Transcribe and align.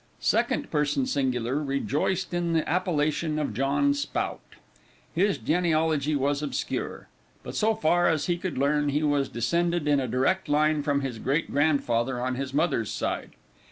Second 0.19 0.71
person 0.71 1.05
singular 1.05 1.61
rejoiced 1.63 2.33
in 2.33 2.53
the 2.53 2.67
appellation 2.67 3.37
of 3.37 3.53
John 3.53 3.93
Spout. 3.93 4.41
His 5.13 5.37
genealogy 5.37 6.15
was 6.15 6.41
obscure, 6.41 7.07
but 7.43 7.53
so 7.53 7.75
far 7.75 8.07
as 8.07 8.25
he 8.25 8.35
could 8.37 8.57
learn, 8.57 8.89
he 8.89 9.03
was 9.03 9.29
descended 9.29 9.87
in 9.87 9.99
a 9.99 10.07
direct 10.07 10.49
line 10.49 10.81
from 10.81 11.01
his 11.01 11.19
great 11.19 11.51
grandfather 11.51 12.19
on 12.19 12.33
his 12.33 12.51
mother's 12.51 12.89
side. 12.89 13.33